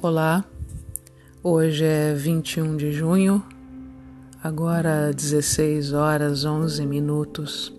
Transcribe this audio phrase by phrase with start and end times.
[0.00, 0.44] Olá,
[1.42, 3.44] hoje é 21 de junho,
[4.40, 7.72] agora 16 horas 11 minutos.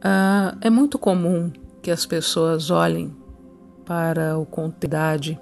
[0.00, 1.52] Ah, é muito comum
[1.82, 3.14] que as pessoas olhem
[3.84, 5.38] para o contidade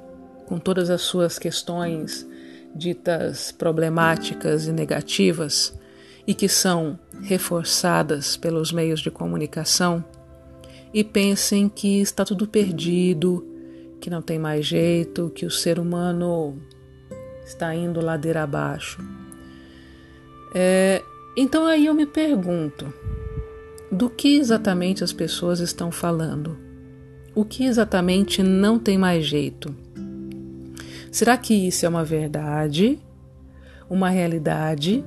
[0.47, 2.27] com todas as suas questões
[2.75, 5.79] ditas problemáticas e negativas
[6.27, 10.05] e que são reforçadas pelos meios de comunicação
[10.93, 13.56] e pensem que está tudo perdido
[14.07, 16.57] que não tem mais jeito, que o ser humano
[17.45, 19.03] está indo ladeira abaixo.
[20.55, 21.03] É,
[21.37, 22.95] então aí eu me pergunto:
[23.91, 26.57] do que exatamente as pessoas estão falando?
[27.35, 29.75] O que exatamente não tem mais jeito?
[31.11, 33.01] Será que isso é uma verdade,
[33.91, 35.05] uma realidade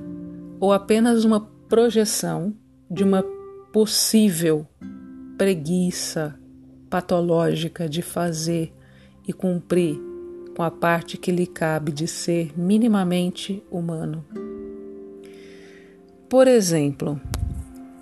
[0.60, 2.54] ou apenas uma projeção
[2.90, 3.24] de uma
[3.72, 4.68] possível
[5.38, 6.38] preguiça
[6.90, 8.74] patológica de fazer
[9.30, 9.96] e cumprir
[10.56, 14.24] com a parte que lhe cabe de ser minimamente humano.
[16.28, 17.20] Por exemplo,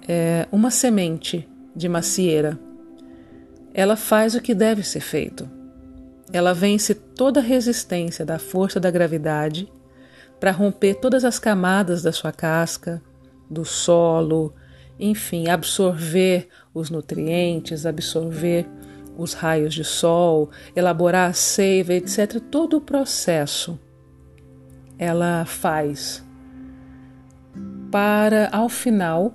[0.08, 2.58] é uma semente de macieira.
[3.74, 5.48] Ela faz o que deve ser feito.
[6.32, 9.70] Ela vence toda a resistência da força da gravidade
[10.40, 13.02] para romper todas as camadas da sua casca,
[13.50, 14.54] do solo,
[14.98, 18.66] enfim, absorver os nutrientes, absorver
[19.18, 22.40] os raios de sol, elaborar a seiva, etc.
[22.50, 23.78] Todo o processo
[24.96, 26.24] ela faz
[27.90, 29.34] para, ao final,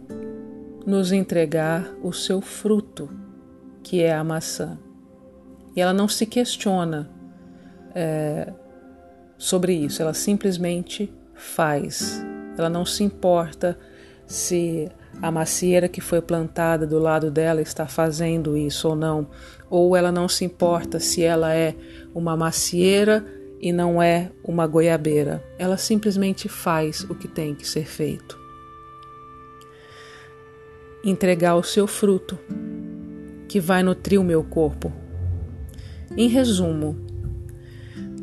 [0.85, 3.09] nos entregar o seu fruto,
[3.83, 4.79] que é a maçã.
[5.75, 7.09] E ela não se questiona
[7.93, 8.53] é,
[9.37, 12.23] sobre isso, ela simplesmente faz.
[12.57, 13.77] Ela não se importa
[14.25, 14.89] se
[15.21, 19.27] a macieira que foi plantada do lado dela está fazendo isso ou não,
[19.69, 21.75] ou ela não se importa se ela é
[22.13, 23.25] uma macieira
[23.59, 25.43] e não é uma goiabeira.
[25.57, 28.37] Ela simplesmente faz o que tem que ser feito.
[31.03, 32.37] Entregar o seu fruto,
[33.47, 34.91] que vai nutrir o meu corpo.
[36.15, 36.97] Em resumo,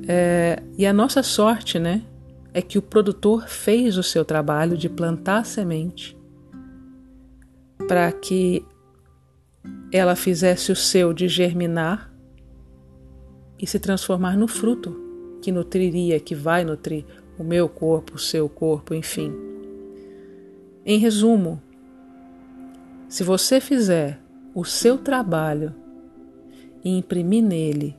[0.07, 2.03] é, e a nossa sorte, né,
[2.53, 6.19] é que o produtor fez o seu trabalho de plantar a semente
[7.87, 8.65] para que
[9.93, 12.13] ela fizesse o seu de germinar
[13.59, 14.97] e se transformar no fruto
[15.43, 17.05] que nutriria, que vai nutrir
[17.39, 19.33] o meu corpo, o seu corpo, enfim.
[20.85, 21.63] Em resumo,
[23.09, 24.21] se você fizer
[24.55, 25.75] o seu trabalho
[26.85, 27.97] e imprimir nele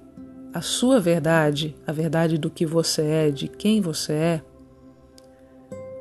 [0.53, 4.41] a sua verdade, a verdade do que você é, de quem você é,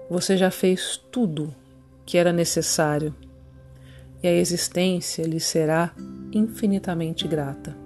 [0.09, 1.55] você já fez tudo
[2.05, 3.15] que era necessário
[4.23, 5.95] e a existência lhe será
[6.33, 7.77] infinitamente grata.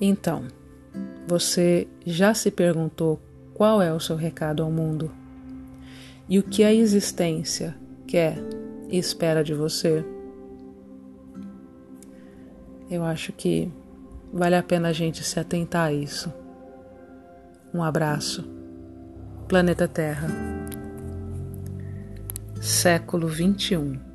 [0.00, 0.44] Então,
[1.26, 3.20] você já se perguntou
[3.52, 5.10] qual é o seu recado ao mundo?
[6.28, 8.38] E o que a existência quer
[8.90, 10.04] e espera de você?
[12.90, 13.70] Eu acho que
[14.32, 16.32] vale a pena a gente se atentar a isso.
[17.72, 18.48] Um abraço.
[19.48, 20.28] Planeta Terra.
[22.60, 24.05] Século 21